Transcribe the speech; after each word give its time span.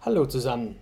Hallo 0.00 0.26
zusammen. 0.26 0.76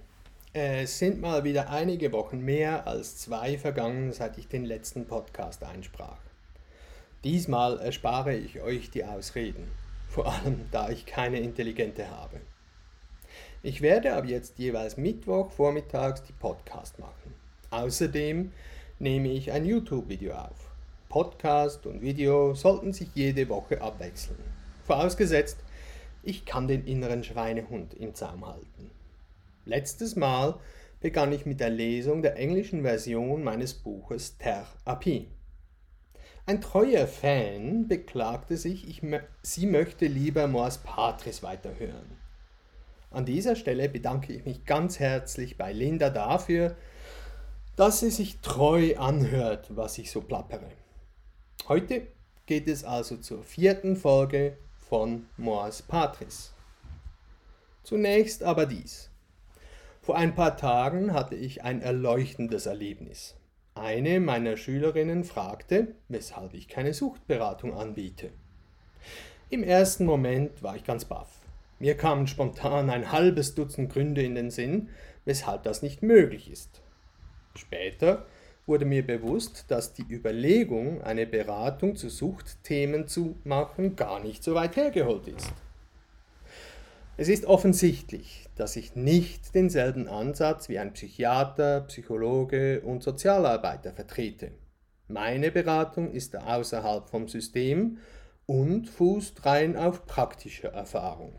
Es 0.53 0.99
sind 0.99 1.23
mal 1.23 1.43
wieder 1.43 1.71
einige 1.71 2.13
Wochen 2.13 2.39
mehr 2.41 2.87
als 2.87 3.17
zwei 3.17 3.57
vergangen, 3.57 4.13
seit 4.13 4.37
ich 4.37 4.47
den 4.47 4.67
letzten 4.67 5.07
Podcast 5.07 5.65
einsprach. 5.65 6.19
Diesmal 7.25 7.79
erspare 7.81 8.37
ich 8.37 8.61
euch 8.61 8.91
die 8.91 9.07
Ausreden, 9.07 9.71
vor 10.07 10.27
allem 10.31 10.67
da 10.71 10.91
ich 10.91 11.07
keine 11.07 11.41
intelligente 11.41 12.11
habe. 12.11 12.43
Ich 13.63 13.81
werde 13.81 14.13
ab 14.13 14.27
jetzt 14.27 14.59
jeweils 14.59 14.99
Mittwoch 14.99 15.51
vormittags 15.51 16.23
die 16.23 16.35
Podcast 16.35 16.99
machen. 16.99 17.35
Außerdem 17.71 18.53
nehme 18.99 19.29
ich 19.29 19.51
ein 19.51 19.65
YouTube-Video 19.65 20.35
auf. 20.35 20.71
Podcast 21.09 21.87
und 21.87 22.03
Video 22.03 22.53
sollten 22.53 22.93
sich 22.93 23.09
jede 23.15 23.49
Woche 23.49 23.81
abwechseln. 23.81 24.39
Vorausgesetzt, 24.85 25.57
ich 26.23 26.45
kann 26.45 26.69
den 26.69 26.85
inneren 26.85 27.25
Schweinehund 27.25 27.95
im 27.95 28.15
Zaum 28.15 28.47
halten. 28.47 28.86
Letztes 29.67 30.15
Mal 30.15 30.61
begann 31.01 31.33
ich 31.33 31.45
mit 31.45 31.59
der 31.59 31.71
Lesung 31.71 32.23
der 32.23 32.37
englischen 32.37 32.83
Version 32.83 33.43
meines 33.43 33.75
Buches 33.75 34.39
Therapie. 34.39 35.29
Ein 36.47 36.61
treuer 36.61 37.09
Fan 37.09 37.89
beklagte 37.89 38.57
sich, 38.57 38.89
ich, 38.89 39.03
sie 39.43 39.67
möchte 39.67 40.07
lieber 40.07 40.47
Mors 40.47 40.79
Patris 40.79 41.43
weiterhören. 41.43 42.17
An 43.11 43.25
dieser 43.25 43.57
Stelle 43.57 43.89
bedanke 43.89 44.33
ich 44.33 44.45
mich 44.45 44.65
ganz 44.67 45.01
herzlich 45.01 45.59
bei 45.59 45.73
Linda 45.73 46.11
dafür, 46.11 46.77
dass 47.75 47.99
sie 47.99 48.11
sich 48.11 48.39
treu 48.39 48.97
anhört, 48.97 49.75
was 49.75 49.99
ich 49.99 50.13
so 50.13 50.21
plappere. 50.21 50.71
Heute 51.67 52.07
geht 52.47 52.69
es 52.69 52.85
also 52.85 53.17
zur 53.17 53.43
vierten 53.43 53.97
Folge 53.97 54.59
von 54.79 55.27
Mors 55.37 55.83
Patris. 55.83 56.55
Zunächst 57.83 58.45
aber 58.45 58.67
dies. 58.67 59.11
Vor 60.07 60.17
ein 60.17 60.37
paar 60.37 60.57
Tagen 60.57 61.15
hatte 61.15 61.35
ich 61.35 61.65
ein 61.65 61.83
erleuchtendes 61.83 62.67
Erlebnis. 62.67 63.35
Eine 63.75 64.21
meiner 64.21 64.57
Schülerinnen 64.57 65.25
fragte, 65.25 65.97
weshalb 66.07 66.55
ich 66.55 66.69
keine 66.69 66.95
Suchtberatung 66.95 67.75
anbiete. 67.77 68.31
Im 69.51 69.65
ersten 69.65 70.05
Moment 70.05 70.63
war 70.63 70.77
ich 70.77 70.85
ganz 70.85 71.07
baff. 71.07 71.41
Mir 71.81 71.97
kamen 71.97 72.29
spontan 72.29 72.89
ein 72.89 73.11
halbes 73.11 73.57
Dutzend 73.57 73.93
Gründe 73.93 74.23
in 74.23 74.37
den 74.37 74.53
Sinn, 74.53 74.91
weshalb 75.25 75.65
das 75.65 75.83
nicht 75.83 76.05
möglich 76.05 76.53
ist. 76.53 76.83
Später 77.57 78.27
wurde 78.65 78.85
mir 78.85 79.05
bewusst, 79.05 79.65
dass 79.73 79.93
die 79.93 80.07
Überlegung, 80.09 81.03
eine 81.03 81.27
Beratung 81.27 81.97
zu 81.97 82.11
Suchtthemen 82.11 83.09
zu 83.09 83.35
machen, 83.43 83.97
gar 83.97 84.21
nicht 84.21 84.45
so 84.45 84.55
weit 84.55 84.77
hergeholt 84.77 85.27
ist. 85.27 85.53
Es 87.19 87.29
ist 87.29 87.47
offensichtlich, 87.47 88.47
dass 88.57 88.77
ich 88.77 88.95
nicht 88.95 89.55
denselben 89.55 90.07
Ansatz 90.07 90.69
wie 90.69 90.79
ein 90.79 90.93
Psychiater, 90.93 91.81
Psychologe 91.83 92.83
und 92.83 93.03
Sozialarbeiter 93.03 93.93
vertrete. 93.93 94.51
Meine 95.09 95.51
Beratung 95.51 96.13
ist 96.13 96.37
außerhalb 96.37 97.09
vom 97.09 97.27
System 97.27 97.99
und 98.45 98.91
fußt 98.91 99.47
rein 99.47 99.79
auf 99.79 100.05
praktischer 100.05 100.75
Erfahrung. 100.75 101.33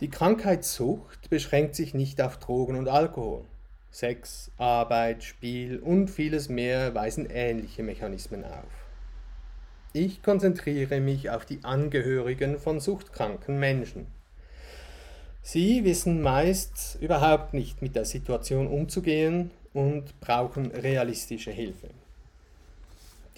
Die 0.00 0.08
Krankheitssucht 0.08 1.28
beschränkt 1.28 1.74
sich 1.74 1.92
nicht 1.92 2.22
auf 2.22 2.38
Drogen 2.38 2.76
und 2.76 2.88
Alkohol. 2.88 3.44
Sex, 3.90 4.50
Arbeit, 4.56 5.22
Spiel 5.22 5.78
und 5.78 6.08
vieles 6.08 6.48
mehr 6.48 6.94
weisen 6.94 7.28
ähnliche 7.30 7.82
Mechanismen 7.82 8.44
auf. 8.44 8.83
Ich 9.96 10.24
konzentriere 10.24 10.98
mich 10.98 11.30
auf 11.30 11.46
die 11.46 11.60
Angehörigen 11.62 12.58
von 12.58 12.80
suchtkranken 12.80 13.60
Menschen. 13.60 14.08
Sie 15.40 15.84
wissen 15.84 16.20
meist 16.20 16.98
überhaupt 17.00 17.54
nicht 17.54 17.80
mit 17.80 17.94
der 17.94 18.04
Situation 18.04 18.66
umzugehen 18.66 19.52
und 19.72 20.18
brauchen 20.18 20.72
realistische 20.72 21.52
Hilfe. 21.52 21.90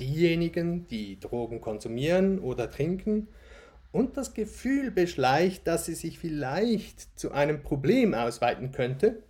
Diejenigen, 0.00 0.86
die 0.88 1.20
Drogen 1.20 1.60
konsumieren 1.60 2.38
oder 2.38 2.70
trinken 2.70 3.28
und 3.92 4.16
das 4.16 4.32
Gefühl 4.32 4.90
beschleicht, 4.90 5.66
dass 5.66 5.84
sie 5.84 5.94
sich 5.94 6.18
vielleicht 6.18 7.18
zu 7.18 7.32
einem 7.32 7.62
Problem 7.62 8.14
ausweiten 8.14 8.72
könnte, 8.72 9.22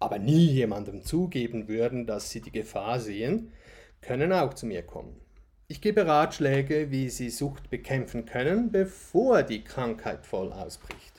aber 0.00 0.18
nie 0.18 0.46
jemandem 0.46 1.04
zugeben 1.04 1.68
würden, 1.68 2.04
dass 2.04 2.30
sie 2.30 2.40
die 2.40 2.50
Gefahr 2.50 2.98
sehen, 2.98 3.52
können 4.00 4.32
auch 4.32 4.54
zu 4.54 4.66
mir 4.66 4.82
kommen. 4.82 5.23
Ich 5.66 5.80
gebe 5.80 6.06
Ratschläge, 6.06 6.90
wie 6.90 7.08
Sie 7.08 7.30
Sucht 7.30 7.70
bekämpfen 7.70 8.26
können, 8.26 8.70
bevor 8.70 9.42
die 9.42 9.64
Krankheit 9.64 10.26
voll 10.26 10.52
ausbricht. 10.52 11.14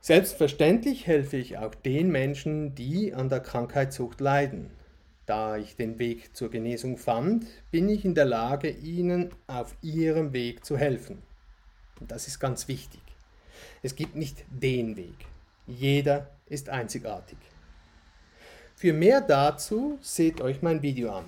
Selbstverständlich 0.00 1.06
helfe 1.06 1.36
ich 1.36 1.58
auch 1.58 1.74
den 1.74 2.10
Menschen, 2.10 2.74
die 2.74 3.14
an 3.14 3.28
der 3.28 3.40
Krankheitssucht 3.40 4.20
leiden. 4.20 4.70
Da 5.26 5.58
ich 5.58 5.76
den 5.76 6.00
Weg 6.00 6.36
zur 6.36 6.50
Genesung 6.50 6.96
fand, 6.98 7.46
bin 7.70 7.88
ich 7.88 8.04
in 8.04 8.16
der 8.16 8.24
Lage, 8.24 8.68
ihnen 8.68 9.30
auf 9.46 9.76
ihrem 9.80 10.32
Weg 10.32 10.64
zu 10.64 10.76
helfen. 10.76 11.22
Und 12.00 12.10
das 12.10 12.26
ist 12.26 12.40
ganz 12.40 12.66
wichtig. 12.66 13.02
Es 13.82 13.94
gibt 13.94 14.16
nicht 14.16 14.44
den 14.48 14.96
Weg. 14.96 15.14
Jeder 15.68 16.30
ist 16.46 16.68
einzigartig. 16.68 17.38
Für 18.74 18.92
mehr 18.92 19.20
dazu 19.20 19.98
seht 20.00 20.40
euch 20.40 20.62
mein 20.62 20.82
Video 20.82 21.12
an. 21.12 21.26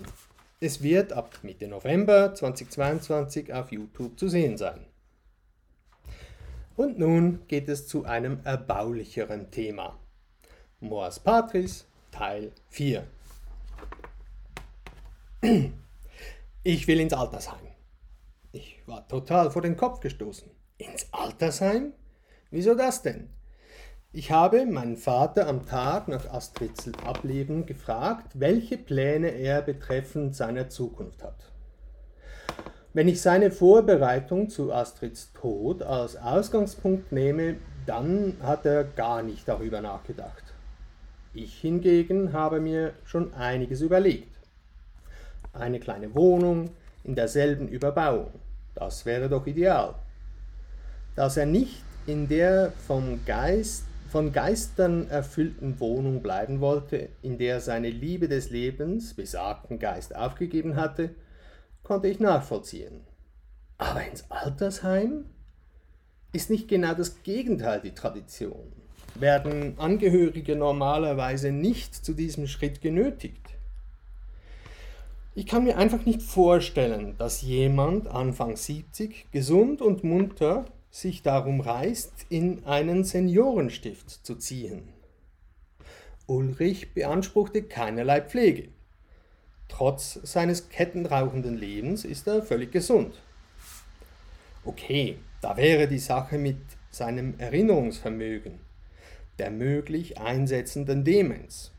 Es 0.64 0.80
wird 0.80 1.12
ab 1.12 1.40
Mitte 1.42 1.66
November 1.66 2.36
2022 2.36 3.52
auf 3.52 3.72
YouTube 3.72 4.16
zu 4.16 4.28
sehen 4.28 4.56
sein. 4.56 4.86
Und 6.76 7.00
nun 7.00 7.40
geht 7.48 7.68
es 7.68 7.88
zu 7.88 8.04
einem 8.04 8.38
erbaulicheren 8.44 9.50
Thema. 9.50 9.98
Mors 10.78 11.18
Patris 11.18 11.84
Teil 12.12 12.52
4. 12.68 13.04
Ich 16.62 16.86
will 16.86 17.00
ins 17.00 17.12
Altersheim. 17.12 17.66
Ich 18.52 18.86
war 18.86 19.08
total 19.08 19.50
vor 19.50 19.62
den 19.62 19.76
Kopf 19.76 19.98
gestoßen. 19.98 20.48
Ins 20.78 21.08
Altersheim? 21.10 21.92
Wieso 22.52 22.76
das 22.76 23.02
denn? 23.02 23.30
Ich 24.14 24.30
habe 24.30 24.66
meinen 24.66 24.98
Vater 24.98 25.46
am 25.46 25.64
Tag 25.64 26.06
nach 26.06 26.30
Astrids 26.30 26.90
Ableben 27.02 27.64
gefragt, 27.64 28.32
welche 28.34 28.76
Pläne 28.76 29.28
er 29.28 29.62
betreffend 29.62 30.36
seiner 30.36 30.68
Zukunft 30.68 31.24
hat. 31.24 31.50
Wenn 32.92 33.08
ich 33.08 33.22
seine 33.22 33.50
Vorbereitung 33.50 34.50
zu 34.50 34.70
Astrids 34.70 35.32
Tod 35.32 35.82
als 35.82 36.16
Ausgangspunkt 36.16 37.10
nehme, 37.10 37.56
dann 37.86 38.36
hat 38.42 38.66
er 38.66 38.84
gar 38.84 39.22
nicht 39.22 39.48
darüber 39.48 39.80
nachgedacht. 39.80 40.44
Ich 41.32 41.54
hingegen 41.54 42.34
habe 42.34 42.60
mir 42.60 42.92
schon 43.06 43.32
einiges 43.32 43.80
überlegt. 43.80 44.36
Eine 45.54 45.80
kleine 45.80 46.14
Wohnung 46.14 46.68
in 47.02 47.14
derselben 47.14 47.66
Überbauung, 47.66 48.30
das 48.74 49.06
wäre 49.06 49.30
doch 49.30 49.46
ideal. 49.46 49.94
Dass 51.16 51.38
er 51.38 51.46
nicht 51.46 51.82
in 52.06 52.28
der 52.28 52.74
vom 52.86 53.24
Geist 53.24 53.86
von 54.12 54.30
Geistern 54.30 55.08
erfüllten 55.08 55.80
Wohnung 55.80 56.20
bleiben 56.20 56.60
wollte, 56.60 57.08
in 57.22 57.38
der 57.38 57.54
er 57.54 57.60
seine 57.62 57.88
Liebe 57.88 58.28
des 58.28 58.50
Lebens, 58.50 59.14
besagten 59.14 59.78
Geist, 59.78 60.14
aufgegeben 60.14 60.76
hatte, 60.76 61.14
konnte 61.82 62.08
ich 62.08 62.20
nachvollziehen. 62.20 63.00
Aber 63.78 64.06
ins 64.06 64.30
Altersheim? 64.30 65.24
Ist 66.30 66.50
nicht 66.50 66.68
genau 66.68 66.92
das 66.92 67.22
Gegenteil 67.22 67.80
die 67.80 67.94
Tradition? 67.94 68.70
Werden 69.14 69.78
Angehörige 69.78 70.56
normalerweise 70.56 71.50
nicht 71.50 71.94
zu 71.94 72.12
diesem 72.12 72.46
Schritt 72.46 72.82
genötigt? 72.82 73.54
Ich 75.34 75.46
kann 75.46 75.64
mir 75.64 75.78
einfach 75.78 76.04
nicht 76.04 76.20
vorstellen, 76.20 77.14
dass 77.16 77.40
jemand 77.40 78.08
Anfang 78.08 78.58
70 78.58 79.30
gesund 79.32 79.80
und 79.80 80.04
munter 80.04 80.66
sich 80.92 81.22
darum 81.22 81.62
reißt, 81.62 82.26
in 82.28 82.64
einen 82.66 83.02
Seniorenstift 83.02 84.10
zu 84.10 84.36
ziehen. 84.36 84.92
Ulrich 86.26 86.92
beanspruchte 86.92 87.62
keinerlei 87.62 88.20
Pflege. 88.20 88.68
Trotz 89.68 90.20
seines 90.22 90.68
kettenrauchenden 90.68 91.56
Lebens 91.56 92.04
ist 92.04 92.28
er 92.28 92.42
völlig 92.42 92.72
gesund. 92.72 93.20
Okay, 94.64 95.16
da 95.40 95.56
wäre 95.56 95.88
die 95.88 95.98
Sache 95.98 96.36
mit 96.36 96.58
seinem 96.90 97.34
Erinnerungsvermögen, 97.38 98.60
der 99.38 99.50
möglich 99.50 100.18
einsetzenden 100.18 101.04
Demenz. 101.04 101.72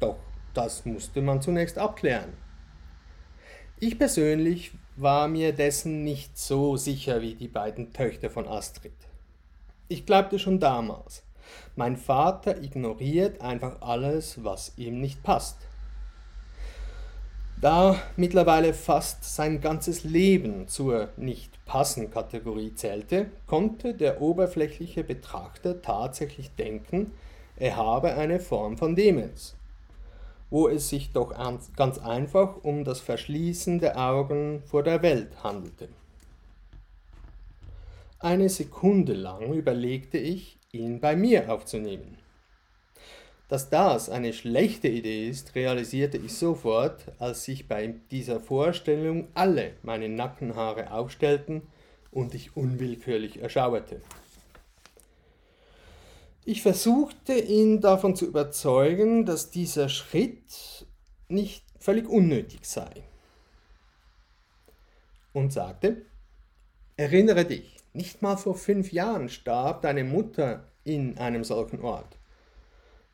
Doch 0.00 0.18
das 0.54 0.84
musste 0.84 1.22
man 1.22 1.40
zunächst 1.40 1.78
abklären. 1.78 2.32
Ich 3.78 3.96
persönlich 3.96 4.72
war 4.96 5.28
mir 5.28 5.52
dessen 5.52 6.04
nicht 6.04 6.38
so 6.38 6.76
sicher 6.76 7.20
wie 7.20 7.34
die 7.34 7.48
beiden 7.48 7.92
Töchter 7.92 8.30
von 8.30 8.48
Astrid. 8.48 8.94
Ich 9.88 10.06
glaubte 10.06 10.38
schon 10.38 10.58
damals, 10.58 11.22
mein 11.76 11.96
Vater 11.96 12.62
ignoriert 12.62 13.40
einfach 13.40 13.82
alles, 13.82 14.42
was 14.42 14.72
ihm 14.76 15.00
nicht 15.00 15.22
passt. 15.22 15.58
Da 17.60 17.96
mittlerweile 18.16 18.74
fast 18.74 19.24
sein 19.24 19.60
ganzes 19.60 20.04
Leben 20.04 20.68
zur 20.68 21.08
Nicht-Passen-Kategorie 21.16 22.74
zählte, 22.74 23.30
konnte 23.46 23.94
der 23.94 24.20
oberflächliche 24.20 25.04
Betrachter 25.04 25.80
tatsächlich 25.80 26.50
denken, 26.56 27.12
er 27.56 27.76
habe 27.76 28.14
eine 28.14 28.40
Form 28.40 28.76
von 28.76 28.94
Demenz, 28.94 29.56
wo 30.50 30.68
es 30.68 30.88
sich 30.88 31.12
doch 31.12 31.34
ganz 31.76 31.98
einfach 31.98 32.62
um 32.62 32.84
das 32.84 33.00
Verschließen 33.00 33.78
der 33.78 33.98
Augen 33.98 34.62
vor 34.64 34.82
der 34.82 35.02
Welt 35.02 35.42
handelte. 35.42 35.88
Eine 38.18 38.48
Sekunde 38.48 39.12
lang 39.12 39.52
überlegte 39.52 40.18
ich, 40.18 40.58
ihn 40.72 41.00
bei 41.00 41.16
mir 41.16 41.52
aufzunehmen. 41.52 42.18
Dass 43.48 43.70
das 43.70 44.10
eine 44.10 44.32
schlechte 44.32 44.88
Idee 44.88 45.28
ist, 45.28 45.54
realisierte 45.54 46.16
ich 46.18 46.34
sofort, 46.34 47.12
als 47.18 47.44
sich 47.44 47.68
bei 47.68 47.94
dieser 48.10 48.40
Vorstellung 48.40 49.28
alle 49.34 49.74
meine 49.82 50.08
Nackenhaare 50.08 50.92
aufstellten 50.92 51.62
und 52.10 52.34
ich 52.34 52.56
unwillkürlich 52.56 53.40
erschauerte. 53.40 54.00
Ich 56.48 56.62
versuchte 56.62 57.36
ihn 57.36 57.80
davon 57.80 58.14
zu 58.14 58.24
überzeugen, 58.24 59.26
dass 59.26 59.50
dieser 59.50 59.88
Schritt 59.88 60.86
nicht 61.26 61.64
völlig 61.80 62.08
unnötig 62.08 62.60
sei. 62.62 63.02
Und 65.32 65.52
sagte, 65.52 66.02
erinnere 66.96 67.46
dich, 67.46 67.74
nicht 67.94 68.22
mal 68.22 68.36
vor 68.36 68.54
fünf 68.54 68.92
Jahren 68.92 69.28
starb 69.28 69.82
deine 69.82 70.04
Mutter 70.04 70.62
in 70.84 71.18
einem 71.18 71.42
solchen 71.42 71.80
Ort. 71.82 72.16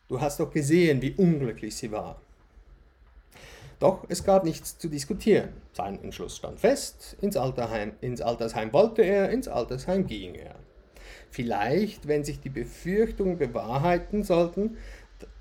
Du 0.08 0.20
hast 0.20 0.38
doch 0.38 0.50
gesehen, 0.50 1.00
wie 1.00 1.12
unglücklich 1.12 1.74
sie 1.74 1.90
war. 1.90 2.20
Doch 3.78 4.04
es 4.10 4.24
gab 4.24 4.44
nichts 4.44 4.76
zu 4.76 4.90
diskutieren. 4.90 5.54
Sein 5.72 6.04
Entschluss 6.04 6.36
stand 6.36 6.60
fest, 6.60 7.16
ins, 7.22 7.38
Alterheim, 7.38 7.94
ins 8.02 8.20
Altersheim 8.20 8.74
wollte 8.74 9.00
er, 9.00 9.30
ins 9.30 9.48
Altersheim 9.48 10.06
ging 10.06 10.34
er. 10.34 10.54
Vielleicht, 11.32 12.08
wenn 12.08 12.24
sich 12.24 12.40
die 12.40 12.50
Befürchtungen 12.50 13.38
bewahrheiten 13.38 14.22
sollten 14.22 14.76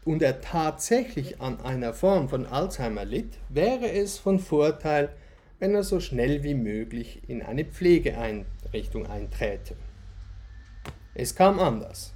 und 0.06 0.22
er 0.22 0.40
tatsächlich 0.40 1.42
an 1.42 1.60
einer 1.60 1.94
Form 1.94 2.30
von 2.30 2.46
Alzheimer 2.46 3.04
litt, 3.04 3.38
wäre 3.50 3.92
es 3.92 4.18
von 4.18 4.40
Vorteil, 4.40 5.10
wenn 5.60 5.76
er 5.76 5.84
so 5.84 6.00
schnell 6.00 6.44
wie 6.44 6.54
möglich 6.54 7.28
in 7.28 7.42
eine 7.42 7.66
Pflegeeinrichtung 7.66 9.06
einträte. 9.06 9.76
Es 11.14 11.36
kam 11.36 11.60
anders. 11.60 12.14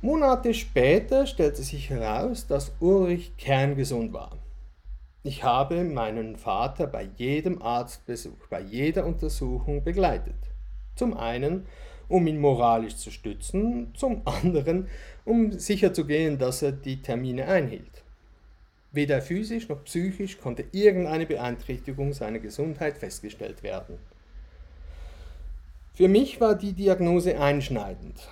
Monate 0.00 0.54
später 0.54 1.26
stellte 1.26 1.64
sich 1.64 1.90
heraus, 1.90 2.46
dass 2.46 2.70
Ulrich 2.78 3.36
kerngesund 3.38 4.12
war. 4.12 4.38
Ich 5.24 5.42
habe 5.42 5.82
meinen 5.82 6.36
Vater 6.36 6.86
bei 6.86 7.08
jedem 7.16 7.60
Arztbesuch, 7.60 8.46
bei 8.48 8.60
jeder 8.60 9.04
Untersuchung 9.04 9.82
begleitet. 9.82 10.36
Zum 10.94 11.16
einen, 11.16 11.66
um 12.10 12.26
ihn 12.26 12.38
moralisch 12.38 12.96
zu 12.96 13.10
stützen, 13.10 13.94
zum 13.94 14.20
anderen, 14.26 14.88
um 15.24 15.52
sicherzugehen, 15.52 16.36
dass 16.36 16.60
er 16.60 16.72
die 16.72 17.00
Termine 17.00 17.46
einhielt. 17.48 18.04
Weder 18.92 19.22
physisch 19.22 19.70
noch 19.70 19.84
psychisch 19.84 20.38
konnte 20.38 20.66
irgendeine 20.72 21.24
Beeinträchtigung 21.24 22.12
seiner 22.12 22.40
Gesundheit 22.40 22.98
festgestellt 22.98 23.62
werden. 23.62 23.96
Für 25.94 26.08
mich 26.08 26.38
war 26.40 26.54
die 26.54 26.74
Diagnose 26.74 27.40
einschneidend 27.40 28.28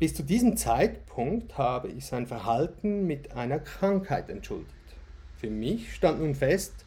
bis 0.00 0.14
zu 0.14 0.22
diesem 0.22 0.56
Zeitpunkt 0.56 1.58
habe 1.58 1.88
ich 1.88 2.06
sein 2.06 2.26
Verhalten 2.26 3.06
mit 3.06 3.32
einer 3.32 3.58
Krankheit 3.58 4.30
entschuldigt. 4.30 4.72
Für 5.36 5.50
mich 5.50 5.94
stand 5.94 6.20
nun 6.20 6.34
fest, 6.34 6.86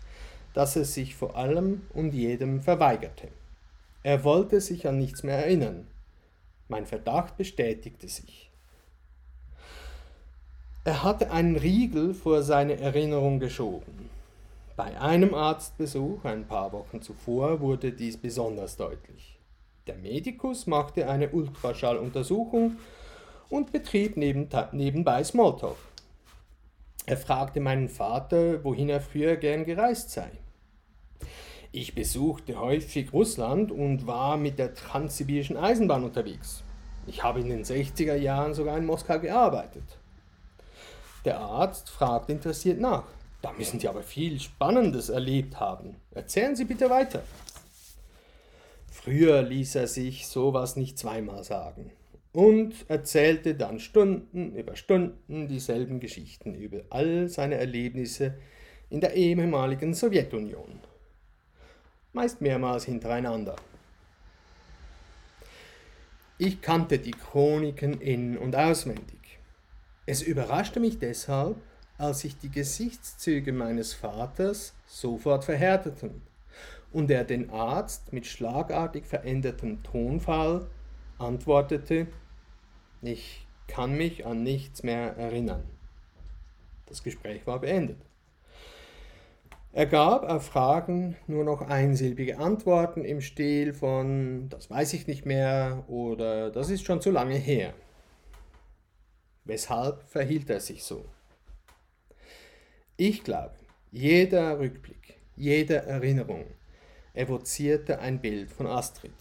dass 0.55 0.75
er 0.75 0.83
sich 0.83 1.13
vor 1.13 1.37
allem 1.37 1.83
und 1.93 2.15
jedem 2.15 2.63
verweigerte. 2.63 3.27
Er 4.01 4.23
wollte 4.23 4.59
sich 4.61 4.87
an 4.87 4.97
nichts 4.97 5.21
mehr 5.21 5.37
erinnern. 5.37 5.85
Mein 6.67 6.85
Verdacht 6.85 7.37
bestätigte 7.37 8.07
sich. 8.07 8.49
Er 10.85 11.03
hatte 11.03 11.31
einen 11.31 11.55
Riegel 11.55 12.13
vor 12.13 12.43
seine 12.43 12.77
Erinnerung 12.77 13.39
geschoben. 13.39 14.09
Bei 14.75 14.99
einem 14.99 15.33
Arztbesuch 15.33 16.25
ein 16.25 16.47
paar 16.47 16.73
Wochen 16.73 17.01
zuvor 17.01 17.61
wurde 17.61 17.91
dies 17.91 18.17
besonders 18.17 18.75
deutlich. 18.75 19.37
Der 19.87 19.95
Medikus 19.95 20.67
machte 20.67 21.07
eine 21.09 21.29
Ultraschalluntersuchung 21.29 22.77
und 23.49 23.71
betrieb 23.71 24.17
nebenbei 24.17 25.23
Smalltalk. 25.23 25.77
Er 27.05 27.17
fragte 27.17 27.59
meinen 27.59 27.89
Vater, 27.89 28.63
wohin 28.63 28.89
er 28.89 29.01
früher 29.01 29.35
gern 29.35 29.65
gereist 29.65 30.11
sei. 30.11 30.31
Ich 31.75 31.95
besuchte 31.95 32.59
häufig 32.59 33.11
Russland 33.13 33.71
und 33.71 34.05
war 34.05 34.37
mit 34.37 34.59
der 34.59 34.75
transsibirischen 34.75 35.57
Eisenbahn 35.57 36.03
unterwegs. 36.03 36.63
Ich 37.07 37.23
habe 37.23 37.39
in 37.39 37.49
den 37.49 37.63
60er 37.63 38.13
Jahren 38.13 38.53
sogar 38.53 38.77
in 38.77 38.85
Moskau 38.85 39.19
gearbeitet. 39.19 39.83
Der 41.25 41.39
Arzt 41.39 41.89
fragte 41.89 42.31
interessiert 42.31 42.79
nach. 42.79 43.05
Da 43.41 43.53
müssen 43.53 43.79
Sie 43.79 43.87
aber 43.87 44.03
viel 44.03 44.39
Spannendes 44.39 45.09
erlebt 45.09 45.59
haben. 45.59 45.95
Erzählen 46.11 46.55
Sie 46.55 46.65
bitte 46.65 46.91
weiter. 46.91 47.23
Früher 48.91 49.41
ließ 49.41 49.73
er 49.73 49.87
sich 49.87 50.27
sowas 50.27 50.75
nicht 50.75 50.99
zweimal 50.99 51.43
sagen 51.43 51.91
und 52.33 52.73
erzählte 52.87 53.55
dann 53.55 53.79
Stunden 53.79 54.55
über 54.55 54.75
Stunden 54.75 55.47
dieselben 55.47 55.99
Geschichten 55.99 56.53
über 56.53 56.81
all 56.91 57.29
seine 57.29 57.55
Erlebnisse 57.55 58.35
in 58.91 59.01
der 59.01 59.15
ehemaligen 59.15 59.95
Sowjetunion, 59.95 60.79
meist 62.13 62.41
mehrmals 62.41 62.85
hintereinander. 62.85 63.55
Ich 66.37 66.61
kannte 66.61 66.99
die 66.99 67.11
Chroniken 67.11 67.99
in 67.99 68.37
und 68.37 68.55
auswendig. 68.55 69.39
Es 70.05 70.21
überraschte 70.21 70.79
mich 70.79 70.99
deshalb, 70.99 71.57
als 71.97 72.19
sich 72.19 72.37
die 72.37 72.49
Gesichtszüge 72.49 73.53
meines 73.53 73.93
Vaters 73.93 74.73
sofort 74.85 75.45
verhärteten 75.45 76.21
und 76.91 77.09
er 77.09 77.23
den 77.23 77.49
Arzt 77.49 78.13
mit 78.13 78.25
schlagartig 78.25 79.05
verändertem 79.05 79.83
Tonfall 79.83 80.67
antwortete, 81.17 82.07
ich 83.01 83.45
kann 83.67 83.95
mich 83.95 84.25
an 84.25 84.43
nichts 84.43 84.83
mehr 84.83 85.17
erinnern. 85.17 85.63
Das 86.85 87.03
Gespräch 87.03 87.45
war 87.47 87.59
beendet. 87.59 87.97
Er 89.75 89.87
gab 89.87 90.29
auf 90.29 90.45
Fragen 90.45 91.15
nur 91.25 91.43
noch 91.43 91.61
einsilbige 91.61 92.37
Antworten 92.37 93.03
im 93.03 93.21
Stil 93.21 93.73
von 93.73 94.47
das 94.49 94.69
weiß 94.69 94.93
ich 94.93 95.07
nicht 95.07 95.25
mehr 95.25 95.83
oder 95.87 96.51
das 96.51 96.69
ist 96.69 96.85
schon 96.85 97.01
zu 97.01 97.09
lange 97.09 97.37
her. 97.37 97.73
Weshalb 99.45 100.03
verhielt 100.03 100.51
er 100.51 100.59
sich 100.59 100.83
so? 100.83 101.05
Ich 102.97 103.23
glaube, 103.23 103.55
jeder 103.91 104.59
Rückblick, 104.59 105.15
jede 105.35 105.77
Erinnerung 105.77 106.45
evozierte 107.15 107.97
ein 107.97 108.21
Bild 108.21 108.51
von 108.51 108.67
Astrid. 108.67 109.11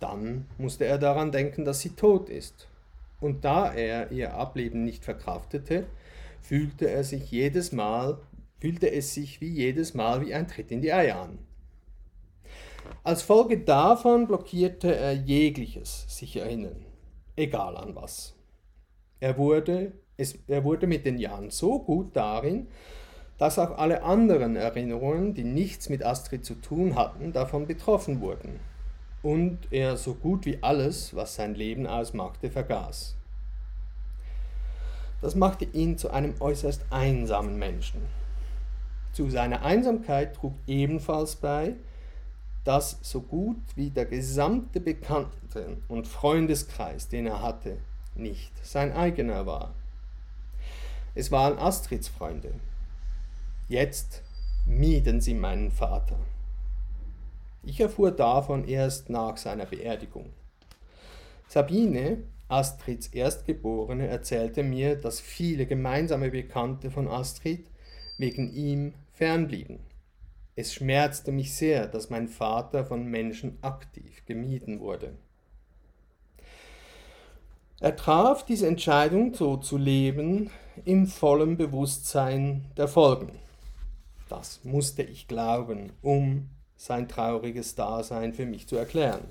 Dann 0.00 0.48
musste 0.58 0.84
er 0.84 0.98
daran 0.98 1.32
denken, 1.32 1.64
dass 1.64 1.80
sie 1.80 1.96
tot 1.96 2.28
ist 2.28 2.68
und 3.20 3.42
da 3.46 3.72
er 3.72 4.12
ihr 4.12 4.34
Ableben 4.34 4.84
nicht 4.84 5.02
verkraftete, 5.02 5.86
fühlte 6.42 6.90
er 6.90 7.04
sich 7.04 7.30
jedes 7.30 7.72
Mal, 7.72 8.18
fühlte 8.62 8.92
es 8.92 9.12
sich 9.12 9.40
wie 9.40 9.48
jedes 9.48 9.92
Mal 9.92 10.24
wie 10.24 10.32
ein 10.32 10.46
Tritt 10.46 10.70
in 10.70 10.82
die 10.82 10.92
Eier 10.92 11.22
an. 11.22 11.38
Als 13.02 13.22
Folge 13.22 13.58
davon 13.58 14.28
blockierte 14.28 14.94
er 14.94 15.14
jegliches 15.14 16.06
sich 16.08 16.36
erinnern, 16.36 16.86
egal 17.34 17.76
an 17.76 17.96
was. 17.96 18.36
Er 19.18 19.36
wurde, 19.36 19.94
es, 20.16 20.38
er 20.46 20.62
wurde 20.62 20.86
mit 20.86 21.04
den 21.04 21.18
Jahren 21.18 21.50
so 21.50 21.80
gut 21.80 22.14
darin, 22.14 22.68
dass 23.36 23.58
auch 23.58 23.78
alle 23.78 24.04
anderen 24.04 24.54
Erinnerungen, 24.54 25.34
die 25.34 25.42
nichts 25.42 25.88
mit 25.88 26.04
Astrid 26.04 26.44
zu 26.44 26.54
tun 26.54 26.94
hatten, 26.94 27.32
davon 27.32 27.66
betroffen 27.66 28.20
wurden 28.20 28.60
und 29.24 29.58
er 29.72 29.96
so 29.96 30.14
gut 30.14 30.46
wie 30.46 30.62
alles, 30.62 31.16
was 31.16 31.34
sein 31.34 31.56
Leben 31.56 31.88
ausmachte, 31.88 32.48
vergaß. 32.48 33.16
Das 35.20 35.34
machte 35.34 35.64
ihn 35.64 35.98
zu 35.98 36.10
einem 36.10 36.34
äußerst 36.38 36.82
einsamen 36.90 37.58
Menschen. 37.58 38.21
Zu 39.12 39.28
seiner 39.28 39.62
Einsamkeit 39.62 40.34
trug 40.34 40.54
ebenfalls 40.66 41.36
bei, 41.36 41.74
dass 42.64 42.98
so 43.02 43.20
gut 43.20 43.58
wie 43.76 43.90
der 43.90 44.06
gesamte 44.06 44.80
Bekannten- 44.80 45.82
und 45.88 46.06
Freundeskreis, 46.06 47.08
den 47.08 47.26
er 47.26 47.42
hatte, 47.42 47.76
nicht 48.14 48.52
sein 48.64 48.92
eigener 48.92 49.46
war. 49.46 49.74
Es 51.14 51.30
waren 51.30 51.58
Astrids 51.58 52.08
Freunde. 52.08 52.54
Jetzt 53.68 54.22
mieden 54.66 55.20
sie 55.20 55.34
meinen 55.34 55.70
Vater. 55.70 56.18
Ich 57.64 57.80
erfuhr 57.80 58.10
davon 58.12 58.66
erst 58.66 59.10
nach 59.10 59.36
seiner 59.36 59.66
Beerdigung. 59.66 60.30
Sabine, 61.48 62.18
Astrids 62.48 63.08
Erstgeborene, 63.08 64.06
erzählte 64.06 64.62
mir, 64.62 64.96
dass 64.96 65.20
viele 65.20 65.66
gemeinsame 65.66 66.30
Bekannte 66.30 66.90
von 66.90 67.08
Astrid 67.08 67.66
wegen 68.18 68.52
ihm 68.52 68.94
fernblieben. 69.12 69.80
Es 70.54 70.74
schmerzte 70.74 71.32
mich 71.32 71.54
sehr, 71.54 71.86
dass 71.86 72.10
mein 72.10 72.28
Vater 72.28 72.84
von 72.84 73.06
Menschen 73.06 73.58
aktiv 73.62 74.24
gemieden 74.26 74.80
wurde. 74.80 75.16
Er 77.80 77.96
traf 77.96 78.44
diese 78.44 78.66
Entscheidung, 78.66 79.34
so 79.34 79.56
zu 79.56 79.76
leben, 79.76 80.50
im 80.84 81.06
vollen 81.06 81.56
Bewusstsein 81.56 82.66
der 82.76 82.86
Folgen. 82.86 83.38
Das 84.28 84.62
musste 84.62 85.02
ich 85.02 85.26
glauben, 85.26 85.92
um 86.00 86.48
sein 86.76 87.08
trauriges 87.08 87.74
Dasein 87.74 88.34
für 88.34 88.46
mich 88.46 88.68
zu 88.68 88.76
erklären. 88.76 89.24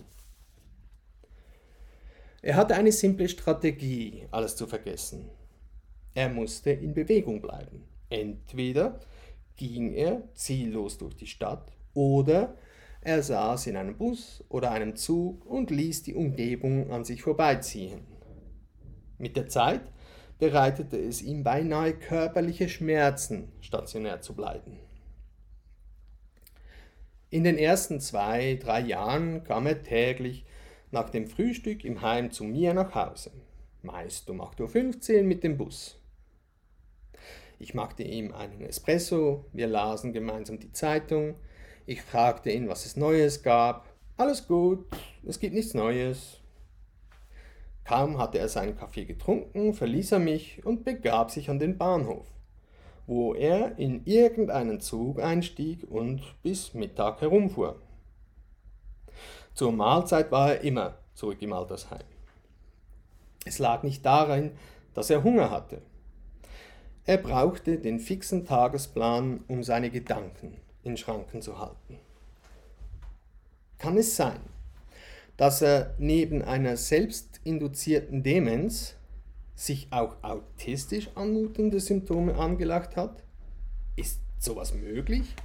Er 2.42 2.56
hatte 2.56 2.76
eine 2.76 2.92
simple 2.92 3.30
Strategie, 3.30 4.28
alles 4.32 4.56
zu 4.56 4.66
vergessen. 4.66 5.30
Er 6.14 6.28
musste 6.28 6.72
in 6.72 6.94
Bewegung 6.94 7.42
bleiben. 7.42 7.84
Entweder 8.10 9.00
ging 9.56 9.94
er 9.94 10.24
ziellos 10.34 10.98
durch 10.98 11.16
die 11.16 11.28
Stadt 11.28 11.72
oder 11.94 12.56
er 13.02 13.24
saß 13.24 13.68
in 13.68 13.78
einem 13.78 13.98
Bus 13.98 14.44
oder 14.50 14.72
einem 14.72 14.96
Zug 14.96 15.46
und 15.46 15.72
ließ 15.72 16.04
die 16.04 16.14
Umgebung 16.14 16.92
an 16.92 17.04
sich 17.04 17.24
vorbeiziehen. 17.24 18.02
Mit 19.18 19.36
der 19.36 19.48
Zeit 19.48 19.82
bereitete 20.38 20.98
es 20.98 21.22
ihm 21.22 21.44
beinahe 21.44 21.94
körperliche 21.94 22.70
Schmerzen, 22.70 23.52
stationär 23.62 24.22
zu 24.22 24.36
bleiben. 24.36 24.80
In 27.30 27.44
den 27.44 27.58
ersten 27.58 28.00
zwei, 28.00 28.56
drei 28.62 28.82
Jahren 28.82 29.44
kam 29.44 29.66
er 29.66 29.84
täglich 29.84 30.46
nach 30.92 31.10
dem 31.10 31.28
Frühstück 31.28 31.86
im 31.86 32.02
Heim 32.02 32.32
zu 32.32 32.44
mir 32.44 32.74
nach 32.74 32.94
Hause, 32.94 33.32
meist 33.82 34.30
um 34.30 34.42
8.15 34.42 35.18
Uhr 35.18 35.24
mit 35.24 35.44
dem 35.44 35.58
Bus. 35.58 36.01
Ich 37.62 37.74
machte 37.74 38.04
ihm 38.04 38.34
einen 38.34 38.62
Espresso, 38.62 39.46
wir 39.54 39.68
lasen 39.68 40.14
gemeinsam 40.14 40.60
die 40.60 40.72
Zeitung, 40.72 41.36
ich 41.86 42.02
fragte 42.02 42.52
ihn, 42.52 42.68
was 42.68 42.86
es 42.86 42.96
Neues 42.96 43.44
gab. 43.44 43.88
Alles 44.18 44.48
gut, 44.48 44.86
es 45.24 45.40
gibt 45.40 45.54
nichts 45.54 45.74
Neues, 45.74 46.42
Kaum 47.84 48.18
hatte 48.18 48.40
er 48.40 48.48
seinen 48.48 48.78
Kaffee 48.78 49.06
getrunken, 49.06 49.74
verließ 49.74 50.14
er 50.14 50.20
mich 50.20 50.66
und 50.66 50.86
begab 50.86 51.32
sich 51.32 51.50
an 51.50 51.60
den 51.60 51.78
Bahnhof, 51.78 52.28
wo 53.08 53.34
er 53.34 53.78
in 53.78 54.06
irgendeinen 54.06 54.80
Zug 54.80 55.20
einstieg 55.20 55.86
und 55.90 56.22
bis 56.44 56.74
Mittag 56.74 57.22
herumfuhr. 57.22 57.82
Zur 59.54 59.72
Mahlzeit 59.72 60.32
war 60.32 60.54
er 60.54 60.62
immer 60.62 61.00
zurück 61.14 61.42
im 61.42 61.54
Altersheim. 61.54 62.06
Es 63.44 63.60
lag 63.60 63.84
nicht 63.84 64.06
darin, 64.06 64.52
dass 64.94 65.10
er 65.10 65.24
Hunger 65.24 65.50
hatte. 65.50 65.82
Er 67.06 67.18
brauchte 67.18 67.78
den 67.80 68.00
fixen 68.00 68.46
Tagesplan, 68.46 69.44
um 69.48 69.64
seine 69.64 69.90
Gedanken 69.90 70.58
in 70.84 70.98
Schranken 70.98 71.42
zu 71.42 71.58
halten. 71.58 71.98
Kann 73.80 73.98
es 73.98 74.16
sein, 74.16 74.40
dass 75.36 75.64
er 75.64 75.96
neben 75.98 76.44
einer 76.44 76.78
selbstinduzierten 76.78 78.22
Demenz 78.22 78.96
sich 79.56 79.88
auch 79.92 80.16
autistisch 80.22 81.10
anmutende 81.16 81.80
Symptome 81.80 82.36
angelacht 82.36 82.96
hat? 82.96 83.24
Ist 83.96 84.20
sowas 84.38 84.76
möglich? 84.76 85.36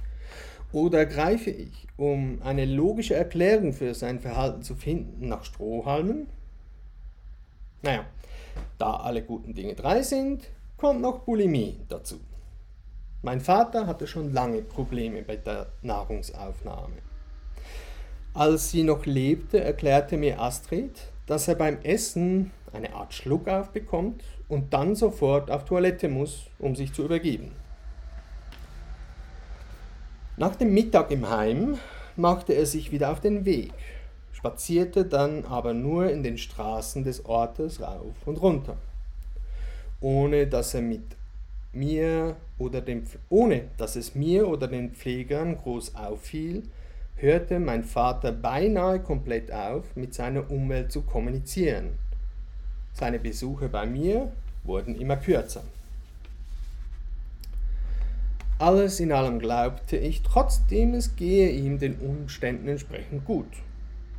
Oder 0.71 1.05
greife 1.07 1.49
ich, 1.49 1.87
um 1.97 2.41
eine 2.43 2.65
logische 2.65 3.15
Erklärung 3.15 3.73
für 3.73 3.95
sein 3.95 4.19
Verhalten 4.19 4.61
zu 4.61 4.75
finden, 4.75 5.27
nach 5.27 5.43
Strohhalmen? 5.43 6.27
Naja, 7.81 8.05
da 8.77 8.97
alle 8.97 9.23
guten 9.23 9.53
Dinge 9.53 9.75
drei 9.75 10.03
sind, 10.03 10.49
kommt 10.77 11.01
noch 11.01 11.19
Bulimie 11.19 11.79
dazu. 11.89 12.19
Mein 13.23 13.41
Vater 13.41 13.87
hatte 13.87 14.05
schon 14.05 14.31
lange 14.31 14.61
Probleme 14.61 15.23
bei 15.23 15.35
der 15.35 15.67
Nahrungsaufnahme. 15.81 16.97
Als 18.35 18.69
sie 18.69 18.83
noch 18.83 19.07
lebte, 19.07 19.59
erklärte 19.59 20.17
mir 20.17 20.39
Astrid, 20.39 21.11
dass 21.25 21.47
er 21.47 21.55
beim 21.55 21.79
Essen 21.81 22.51
eine 22.71 22.93
Art 22.93 23.13
Schluck 23.15 23.47
aufbekommt 23.47 24.23
und 24.47 24.73
dann 24.73 24.95
sofort 24.95 25.49
auf 25.49 25.65
Toilette 25.65 26.09
muss, 26.09 26.45
um 26.59 26.75
sich 26.75 26.93
zu 26.93 27.03
übergeben. 27.03 27.51
Nach 30.37 30.55
dem 30.55 30.71
Mittag 30.75 31.09
im 31.09 31.27
Heim 31.27 31.79
machte 32.15 32.53
er 32.53 32.67
sich 32.67 32.91
wieder 32.91 33.11
auf 33.11 33.19
den 33.19 33.45
Weg, 33.45 33.73
spazierte 34.31 35.05
dann 35.05 35.45
aber 35.45 35.73
nur 35.73 36.11
in 36.11 36.21
den 36.21 36.37
Straßen 36.37 37.03
des 37.03 37.25
Ortes 37.25 37.81
rauf 37.81 38.15
und 38.27 38.39
runter, 38.39 38.77
ohne 40.01 40.47
dass 40.47 40.73
er 40.73 40.81
mit 40.81 41.03
mir 41.73 42.35
oder 42.57 42.81
dem, 42.81 43.03
ohne 43.29 43.65
dass 43.77 43.95
es 43.95 44.15
mir 44.15 44.47
oder 44.47 44.67
den 44.67 44.91
Pflegern 44.91 45.57
groß 45.57 45.95
auffiel, 45.95 46.63
hörte 47.15 47.59
mein 47.59 47.83
Vater 47.83 48.31
beinahe 48.31 48.99
komplett 48.99 49.51
auf, 49.51 49.95
mit 49.95 50.13
seiner 50.13 50.49
Umwelt 50.51 50.91
zu 50.91 51.01
kommunizieren. 51.01 51.89
Seine 52.93 53.19
Besuche 53.19 53.69
bei 53.69 53.85
mir 53.85 54.31
wurden 54.63 54.95
immer 54.95 55.17
kürzer. 55.17 55.63
Alles 58.59 58.99
in 58.99 59.11
allem 59.11 59.37
glaubte 59.37 59.97
ich 59.97 60.23
trotzdem, 60.23 60.95
es 60.95 61.15
gehe 61.15 61.51
ihm 61.51 61.77
den 61.77 61.99
Umständen 61.99 62.67
entsprechend 62.67 63.23
gut. 63.23 63.45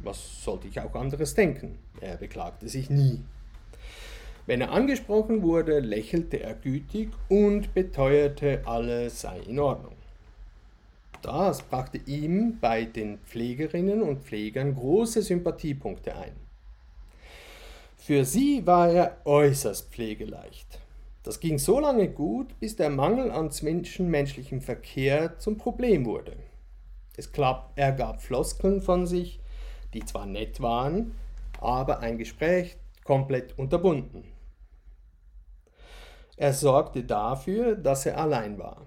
Was 0.02 0.44
sollte 0.44 0.68
ich 0.68 0.80
auch 0.80 0.94
anderes 0.94 1.34
denken? 1.34 1.76
Er 2.00 2.16
beklagte 2.16 2.68
sich 2.68 2.88
nie. 2.88 3.20
Wenn 4.48 4.62
er 4.62 4.72
angesprochen 4.72 5.42
wurde, 5.42 5.78
lächelte 5.78 6.40
er 6.40 6.54
gütig 6.54 7.10
und 7.28 7.74
beteuerte, 7.74 8.62
alles 8.64 9.20
sei 9.20 9.40
in 9.40 9.58
Ordnung. 9.58 9.92
Das 11.20 11.60
brachte 11.60 11.98
ihm 12.06 12.58
bei 12.58 12.86
den 12.86 13.18
Pflegerinnen 13.18 14.00
und 14.00 14.24
Pflegern 14.24 14.74
große 14.74 15.20
Sympathiepunkte 15.20 16.16
ein. 16.16 16.32
Für 17.98 18.24
sie 18.24 18.66
war 18.66 18.88
er 18.88 19.18
äußerst 19.26 19.90
pflegeleicht. 19.90 20.80
Das 21.24 21.40
ging 21.40 21.58
so 21.58 21.78
lange 21.78 22.08
gut, 22.08 22.58
bis 22.58 22.74
der 22.74 22.88
Mangel 22.88 23.30
an 23.30 23.50
zwischenmenschlichem 23.50 24.62
Verkehr 24.62 25.38
zum 25.38 25.58
Problem 25.58 26.06
wurde. 26.06 26.38
Es 27.18 27.32
klapp, 27.32 27.72
er 27.76 27.92
gab 27.92 28.22
Floskeln 28.22 28.80
von 28.80 29.06
sich, 29.06 29.40
die 29.92 30.06
zwar 30.06 30.24
nett 30.24 30.62
waren, 30.62 31.14
aber 31.60 32.00
ein 32.00 32.16
Gespräch 32.16 32.78
komplett 33.04 33.58
unterbunden. 33.58 34.37
Er 36.38 36.52
sorgte 36.52 37.02
dafür, 37.02 37.74
dass 37.74 38.06
er 38.06 38.16
allein 38.16 38.58
war. 38.58 38.86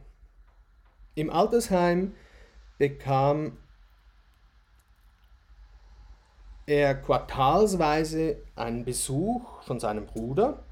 Im 1.15 1.29
Altersheim 1.29 2.13
bekam 2.77 3.58
er 6.65 6.96
quartalsweise 6.96 8.38
einen 8.55 8.86
Besuch 8.86 9.62
von 9.63 9.81
seinem 9.81 10.05
Bruder, 10.05 10.63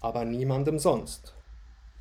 aber 0.00 0.24
niemandem 0.24 0.78
sonst. 0.78 1.34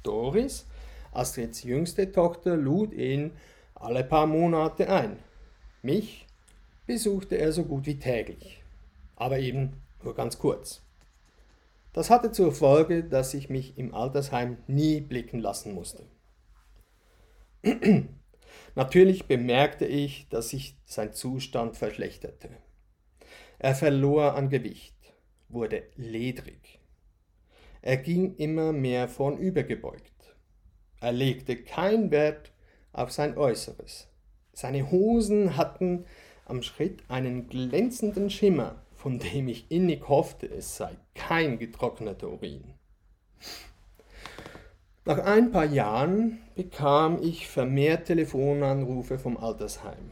Doris, 0.04 0.68
Astrids 1.12 1.64
jüngste 1.64 2.12
Tochter, 2.12 2.56
lud 2.56 2.94
ihn 2.94 3.32
alle 3.74 4.04
paar 4.04 4.28
Monate 4.28 4.90
ein. 4.92 5.18
Mich 5.82 6.28
besuchte 6.86 7.36
er 7.36 7.52
so 7.52 7.64
gut 7.64 7.88
wie 7.88 7.98
täglich, 7.98 8.64
aber 9.16 9.40
eben 9.40 9.82
nur 10.04 10.14
ganz 10.14 10.38
kurz. 10.38 10.84
Das 11.94 12.10
hatte 12.10 12.32
zur 12.32 12.52
Folge, 12.52 13.04
dass 13.04 13.34
ich 13.34 13.50
mich 13.50 13.78
im 13.78 13.94
Altersheim 13.94 14.58
nie 14.68 15.02
blicken 15.02 15.40
lassen 15.40 15.74
musste. 15.74 16.06
Natürlich 18.76 19.26
bemerkte 19.26 19.86
ich, 19.86 20.28
dass 20.30 20.50
sich 20.50 20.78
sein 20.86 21.14
Zustand 21.14 21.76
verschlechterte. 21.76 22.50
Er 23.58 23.76
verlor 23.76 24.36
an 24.36 24.50
Gewicht, 24.50 24.96
wurde 25.50 25.84
ledrig. 25.96 26.80
Er 27.82 27.98
ging 27.98 28.36
immer 28.36 28.72
mehr 28.72 29.08
vornübergebeugt. 29.08 30.36
Er 31.02 31.12
legte 31.12 31.56
keinen 31.56 32.12
Wert 32.12 32.52
auf 32.94 33.12
sein 33.12 33.38
Äußeres. 33.38 34.08
Seine 34.54 34.92
Hosen 34.92 35.56
hatten 35.56 36.06
am 36.46 36.62
Schritt 36.62 37.04
einen 37.10 37.48
glänzenden 37.48 38.30
Schimmer, 38.30 38.84
von 39.00 39.18
dem 39.18 39.48
ich 39.48 39.72
innig 39.72 40.10
hoffte, 40.10 40.46
es 40.46 40.76
sei 40.76 40.98
kein 41.16 41.58
getrockneter 41.58 42.28
Urin. 42.28 42.74
Nach 45.06 45.20
ein 45.20 45.54
paar 45.54 45.66
Jahren 45.66 46.40
bekam 46.56 47.24
ich 47.24 47.48
vermehrt 47.48 48.08
Telefonanrufe 48.08 49.18
vom 49.18 49.38
Altersheim. 49.38 50.12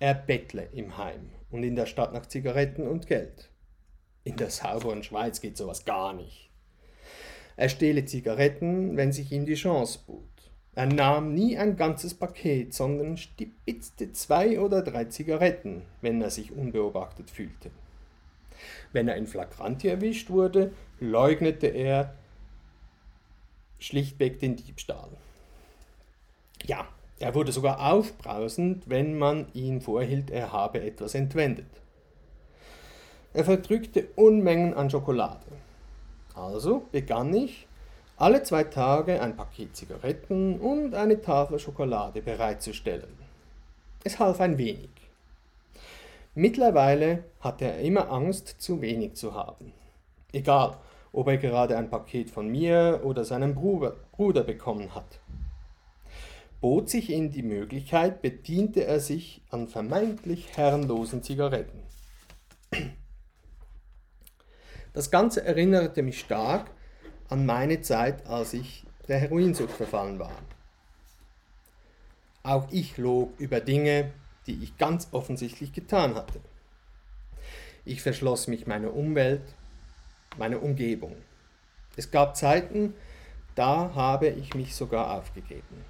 Er 0.00 0.14
bettle 0.14 0.68
im 0.72 0.98
Heim 0.98 1.30
und 1.52 1.62
in 1.62 1.76
der 1.76 1.86
Stadt 1.86 2.12
nach 2.12 2.26
Zigaretten 2.26 2.88
und 2.88 3.06
Geld. 3.06 3.48
In 4.24 4.36
der 4.36 4.50
sauberen 4.50 5.04
Schweiz 5.04 5.40
geht 5.40 5.56
sowas 5.56 5.84
gar 5.84 6.14
nicht. 6.14 6.50
Er 7.56 7.68
stehle 7.68 8.04
Zigaretten, 8.04 8.96
wenn 8.96 9.12
sich 9.12 9.30
ihm 9.30 9.46
die 9.46 9.54
Chance 9.54 10.00
bot. 10.04 10.31
Er 10.74 10.86
nahm 10.86 11.34
nie 11.34 11.58
ein 11.58 11.76
ganzes 11.76 12.14
Paket, 12.14 12.72
sondern 12.72 13.18
stipitzte 13.18 14.12
zwei 14.12 14.58
oder 14.58 14.82
drei 14.82 15.04
Zigaretten, 15.04 15.82
wenn 16.00 16.22
er 16.22 16.30
sich 16.30 16.52
unbeobachtet 16.52 17.30
fühlte. 17.30 17.70
Wenn 18.92 19.08
er 19.08 19.16
in 19.16 19.26
Flagranti 19.26 19.88
erwischt 19.88 20.30
wurde, 20.30 20.72
leugnete 20.98 21.66
er 21.66 22.14
schlichtweg 23.78 24.40
den 24.40 24.56
Diebstahl. 24.56 25.10
Ja, 26.64 26.86
er 27.18 27.34
wurde 27.34 27.52
sogar 27.52 27.92
aufbrausend, 27.92 28.88
wenn 28.88 29.18
man 29.18 29.46
ihn 29.52 29.80
vorhielt, 29.80 30.30
er 30.30 30.52
habe 30.52 30.80
etwas 30.80 31.14
entwendet. 31.14 31.66
Er 33.34 33.44
verdrückte 33.44 34.08
Unmengen 34.16 34.74
an 34.74 34.90
Schokolade. 34.90 35.46
Also 36.34 36.86
begann 36.92 37.34
ich, 37.34 37.66
alle 38.22 38.44
zwei 38.44 38.62
Tage 38.62 39.20
ein 39.20 39.34
Paket 39.34 39.74
Zigaretten 39.74 40.60
und 40.60 40.94
eine 40.94 41.20
Tafel 41.20 41.58
Schokolade 41.58 42.22
bereitzustellen. 42.22 43.18
Es 44.04 44.20
half 44.20 44.40
ein 44.40 44.58
wenig. 44.58 44.90
Mittlerweile 46.36 47.24
hatte 47.40 47.64
er 47.64 47.80
immer 47.80 48.12
Angst, 48.12 48.60
zu 48.60 48.80
wenig 48.80 49.14
zu 49.14 49.34
haben. 49.34 49.72
Egal, 50.32 50.76
ob 51.10 51.26
er 51.26 51.36
gerade 51.36 51.76
ein 51.76 51.90
Paket 51.90 52.30
von 52.30 52.48
mir 52.48 53.00
oder 53.02 53.24
seinem 53.24 53.56
Bruder, 53.56 54.44
bekommen 54.44 54.94
hat. 54.94 55.18
Bot 56.60 56.90
sich 56.90 57.10
ihm 57.10 57.32
die 57.32 57.42
Möglichkeit, 57.42 58.22
bediente 58.22 58.84
er 58.84 59.00
sich 59.00 59.42
an 59.50 59.66
vermeintlich 59.66 60.56
herrenlosen 60.56 61.24
Zigaretten. 61.24 61.82
Das 64.92 65.10
Ganze 65.10 65.44
erinnerte 65.44 66.04
mich 66.04 66.20
stark 66.20 66.70
an 67.32 67.46
meine 67.46 67.80
Zeit, 67.80 68.26
als 68.26 68.52
ich 68.52 68.84
der 69.08 69.18
Heroinsucht 69.18 69.72
verfallen 69.72 70.18
war. 70.18 70.36
Auch 72.42 72.68
ich 72.70 72.98
log 72.98 73.32
über 73.38 73.60
Dinge, 73.60 74.12
die 74.46 74.62
ich 74.62 74.76
ganz 74.76 75.08
offensichtlich 75.12 75.72
getan 75.72 76.14
hatte. 76.14 76.40
Ich 77.86 78.02
verschloss 78.02 78.48
mich 78.48 78.66
meiner 78.66 78.92
Umwelt, 78.92 79.42
meiner 80.36 80.62
Umgebung. 80.62 81.16
Es 81.96 82.10
gab 82.10 82.36
Zeiten, 82.36 82.92
da 83.54 83.94
habe 83.94 84.28
ich 84.28 84.54
mich 84.54 84.74
sogar 84.74 85.12
aufgegeben. 85.12 85.86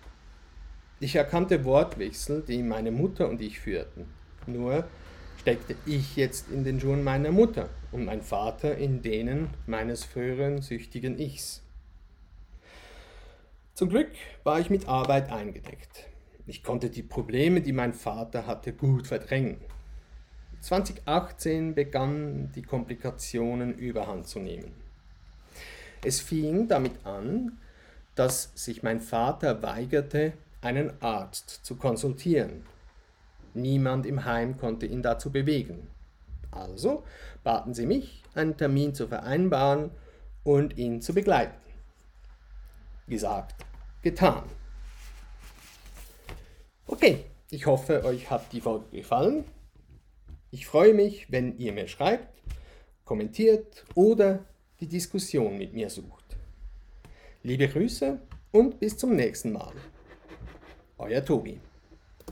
Ich 1.01 1.17
erkannte 1.17 1.65
Wortwechsel, 1.65 2.43
die 2.43 2.63
meine 2.63 2.93
Mutter 2.93 3.29
und 3.29 3.41
ich 3.41 3.59
führten. 3.59 4.07
Nur 4.47 4.85
steckte 5.43 5.75
ich 5.87 6.15
jetzt 6.15 6.53
in 6.53 6.63
den 6.63 6.79
Schuhen 6.79 7.03
meiner 7.03 7.33
Mutter 7.33 7.69
und 7.91 8.05
mein 8.05 8.23
Vater 8.23 8.77
in 8.79 9.03
denen 9.03 9.51
meines 9.67 10.05
früheren 10.05 10.63
süchtigen 10.63 11.19
Ichs. 11.19 11.63
Zum 13.75 13.89
Glück 13.89 14.13
war 14.45 14.61
ich 14.61 14.71
mit 14.71 14.87
Arbeit 14.87 15.33
eingedeckt. 15.33 16.07
Ich 16.47 16.63
konnte 16.63 16.91
die 16.91 17.03
Probleme, 17.03 17.61
die 17.61 17.73
mein 17.73 17.93
Vater 17.93 18.47
hatte, 18.47 18.73
gut 18.73 19.09
verdrängen. 19.09 19.57
2018 20.61 21.75
begannen 21.75 22.53
die 22.55 22.63
Komplikationen 22.63 23.75
überhand 23.75 24.29
zu 24.29 24.39
nehmen. 24.39 24.71
Es 26.05 26.21
fing 26.21 26.69
damit 26.69 27.05
an, 27.05 27.59
dass 28.15 28.53
sich 28.55 28.85
mein 28.85 29.01
Vater 29.01 29.61
weigerte, 29.61 30.35
einen 30.61 31.03
Arzt 31.03 31.51
zu 31.65 31.75
konsultieren. 31.75 32.63
Niemand 33.55 34.07
im 34.07 34.25
Heim 34.25 34.57
konnte 34.57 34.87
ihn 34.87 35.03
dazu 35.03 35.31
bewegen. 35.31 35.89
Also 36.51 37.05
baten 37.45 37.75
sie 37.75 37.87
mich, 37.87 38.23
einen 38.35 38.57
Termin 38.57 38.95
zu 38.95 39.09
vereinbaren 39.09 39.91
und 40.45 40.79
ihn 40.79 41.01
zu 41.01 41.15
begleiten. 41.15 41.57
Gesagt, 43.09 43.65
getan. 44.03 44.45
Okay, 46.87 47.25
ich 47.51 47.67
hoffe, 47.67 48.05
euch 48.05 48.31
hat 48.31 48.53
die 48.53 48.61
Folge 48.61 48.87
gefallen. 48.91 49.45
Ich 50.51 50.67
freue 50.67 50.95
mich, 50.95 51.31
wenn 51.33 51.59
ihr 51.59 51.73
mir 51.73 51.89
schreibt, 51.89 52.43
kommentiert 53.05 53.85
oder 53.95 54.45
die 54.81 54.89
Diskussion 54.89 55.59
mit 55.59 55.73
mir 55.73 55.91
sucht. 55.91 56.37
Liebe 57.43 57.69
Grüße 57.69 58.21
und 58.53 58.79
bis 58.79 58.97
zum 58.97 59.17
nächsten 59.17 59.53
Mal. 59.53 59.73
Euer 60.99 61.25
Tobi. 61.25 61.59